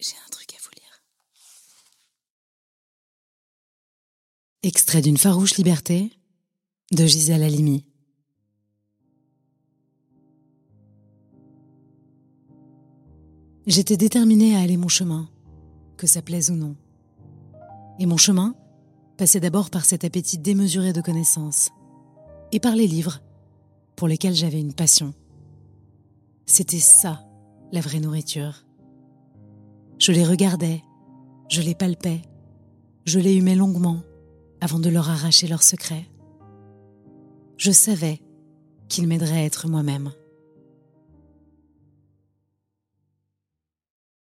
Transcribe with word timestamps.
J'ai 0.00 0.16
un 0.26 0.30
truc 0.30 0.54
à 0.54 0.56
vous 0.62 0.70
lire. 0.76 1.02
Extrait 4.62 5.02
d'une 5.02 5.18
farouche 5.18 5.56
liberté 5.56 6.10
de 6.90 7.04
Gisèle 7.04 7.42
Halimi. 7.42 7.84
J'étais 13.66 13.98
déterminée 13.98 14.56
à 14.56 14.60
aller 14.60 14.78
mon 14.78 14.88
chemin, 14.88 15.28
que 15.98 16.06
ça 16.06 16.22
plaise 16.22 16.50
ou 16.50 16.54
non. 16.54 16.76
Et 17.98 18.06
mon 18.06 18.16
chemin 18.16 18.54
passait 19.18 19.38
d'abord 19.38 19.68
par 19.68 19.84
cet 19.84 20.04
appétit 20.04 20.38
démesuré 20.38 20.94
de 20.94 21.02
connaissances, 21.02 21.68
et 22.52 22.58
par 22.58 22.74
les 22.74 22.86
livres, 22.86 23.20
pour 23.96 24.08
lesquels 24.08 24.34
j'avais 24.34 24.60
une 24.60 24.72
passion. 24.72 25.12
C'était 26.46 26.80
ça, 26.80 27.22
la 27.70 27.82
vraie 27.82 28.00
nourriture. 28.00 28.64
Je 30.00 30.12
les 30.12 30.24
regardais, 30.24 30.82
je 31.50 31.60
les 31.60 31.74
palpais, 31.74 32.22
je 33.04 33.18
les 33.18 33.34
humais 33.34 33.54
longuement 33.54 34.02
avant 34.62 34.78
de 34.78 34.88
leur 34.88 35.10
arracher 35.10 35.46
leurs 35.46 35.62
secrets. 35.62 36.06
Je 37.58 37.70
savais 37.70 38.22
qu'ils 38.88 39.06
m'aideraient 39.06 39.42
à 39.42 39.44
être 39.44 39.68
moi-même. 39.68 40.10